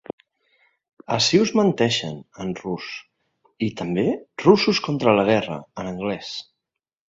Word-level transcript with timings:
“Ací 1.17 1.41
us 1.45 1.51
menteixen!”, 1.59 2.15
en 2.45 2.55
rus; 2.61 2.89
i 3.67 3.69
també 3.83 4.07
“Russos 4.47 4.83
contra 4.91 5.17
la 5.21 5.29
guerra” 5.31 5.63
en 5.85 5.95
anglès. 5.95 6.35